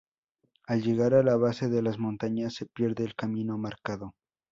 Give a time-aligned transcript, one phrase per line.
[0.65, 4.15] Al llegar a la base de las montañas se pierde el camino marcado.